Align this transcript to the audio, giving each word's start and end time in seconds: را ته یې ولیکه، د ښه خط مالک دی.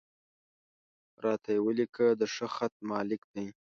را 1.23 1.33
ته 1.43 1.49
یې 1.55 1.59
ولیکه، 1.65 2.07
د 2.19 2.21
ښه 2.33 2.47
خط 2.55 2.73
مالک 2.91 3.21
دی. 3.33 3.47